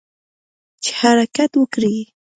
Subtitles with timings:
[0.83, 1.97] چې حرکت وکړي.